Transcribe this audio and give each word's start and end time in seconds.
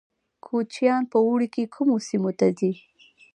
کوچیان 0.45 1.03
په 1.11 1.17
اوړي 1.25 1.47
کې 1.53 1.71
کومو 1.75 1.95
سیمو 2.07 2.31
ته 2.39 2.47
ځي؟ 2.57 2.71